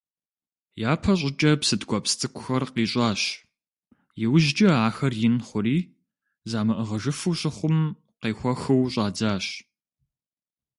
Япэ 0.91 1.13
щӀыкӀэ 1.19 1.51
псы 1.59 1.75
ткӀуэпс 1.79 2.11
цӀыкӀухэр 2.19 2.63
къищӀащ, 2.73 3.21
иужькӀэ 4.23 4.69
ахэр 4.87 5.13
ин 5.27 5.35
хъури, 5.47 5.77
замыӀыгъыжыфу 6.49 7.37
щыхъум, 7.39 7.77
къехуэхыу 8.21 8.89
щӀадзащ. 8.93 9.45